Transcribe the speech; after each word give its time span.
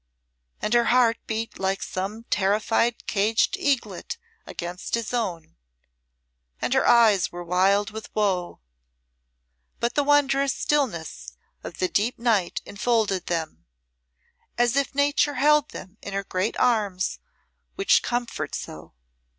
And 0.63 0.73
her 0.73 0.85
heart 0.85 1.17
beat 1.27 1.59
like 1.59 1.83
some 1.83 2.23
terrified 2.31 3.05
caged 3.05 3.55
eaglet 3.55 4.17
against 4.47 4.95
his 4.95 5.13
own, 5.13 5.57
and 6.59 6.73
her 6.73 6.87
eyes 6.87 7.31
were 7.31 7.43
wild 7.43 7.91
with 7.91 8.09
woe. 8.15 8.61
But 9.79 9.93
the 9.93 10.03
wondrous 10.03 10.55
stillness 10.55 11.33
of 11.63 11.77
the 11.77 11.87
deep 11.87 12.17
night 12.17 12.61
enfolded 12.65 13.27
them, 13.27 13.65
as 14.57 14.75
if 14.75 14.95
Nature 14.95 15.35
held 15.35 15.69
them 15.69 15.99
in 16.01 16.13
her 16.13 16.23
great 16.23 16.57
arms 16.59 17.19
which 17.75 18.01
comfort 18.01 18.55
so. 18.55 18.95